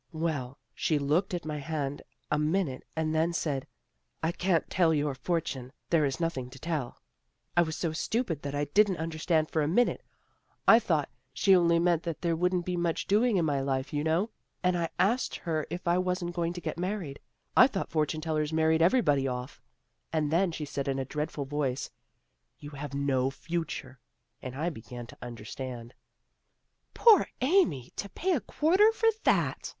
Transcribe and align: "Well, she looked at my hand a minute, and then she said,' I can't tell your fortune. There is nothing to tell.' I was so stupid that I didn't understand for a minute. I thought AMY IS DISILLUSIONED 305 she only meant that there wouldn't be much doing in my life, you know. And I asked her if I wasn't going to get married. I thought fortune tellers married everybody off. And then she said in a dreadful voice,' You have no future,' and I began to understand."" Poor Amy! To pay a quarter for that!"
"Well, 0.27 0.57
she 0.73 0.97
looked 0.97 1.31
at 1.35 1.45
my 1.45 1.57
hand 1.59 2.01
a 2.31 2.39
minute, 2.39 2.85
and 2.95 3.13
then 3.13 3.29
she 3.33 3.39
said,' 3.39 3.67
I 4.23 4.31
can't 4.31 4.67
tell 4.67 4.95
your 4.95 5.13
fortune. 5.13 5.71
There 5.91 6.05
is 6.05 6.19
nothing 6.19 6.49
to 6.49 6.57
tell.' 6.57 7.03
I 7.55 7.61
was 7.61 7.77
so 7.77 7.91
stupid 7.93 8.41
that 8.41 8.55
I 8.55 8.65
didn't 8.65 8.97
understand 8.97 9.51
for 9.51 9.61
a 9.61 9.67
minute. 9.67 10.01
I 10.67 10.79
thought 10.79 11.05
AMY 11.05 11.05
IS 11.35 11.41
DISILLUSIONED 11.43 11.69
305 11.69 11.69
she 11.69 11.77
only 11.77 11.79
meant 11.85 12.01
that 12.05 12.21
there 12.21 12.35
wouldn't 12.35 12.65
be 12.65 12.75
much 12.75 13.05
doing 13.05 13.37
in 13.37 13.45
my 13.45 13.61
life, 13.61 13.93
you 13.93 14.03
know. 14.03 14.31
And 14.63 14.75
I 14.75 14.89
asked 14.97 15.35
her 15.35 15.67
if 15.69 15.87
I 15.87 15.99
wasn't 15.99 16.33
going 16.33 16.53
to 16.53 16.61
get 16.61 16.79
married. 16.79 17.19
I 17.55 17.67
thought 17.67 17.91
fortune 17.91 18.21
tellers 18.21 18.51
married 18.51 18.81
everybody 18.81 19.27
off. 19.27 19.61
And 20.11 20.31
then 20.31 20.51
she 20.51 20.65
said 20.65 20.87
in 20.87 20.97
a 20.97 21.05
dreadful 21.05 21.45
voice,' 21.45 21.91
You 22.59 22.71
have 22.71 22.95
no 22.95 23.29
future,' 23.29 23.99
and 24.41 24.55
I 24.55 24.71
began 24.71 25.05
to 25.05 25.17
understand."" 25.21 25.93
Poor 26.95 27.27
Amy! 27.41 27.91
To 27.97 28.09
pay 28.09 28.33
a 28.33 28.39
quarter 28.41 28.91
for 28.93 29.09
that!" 29.25 29.69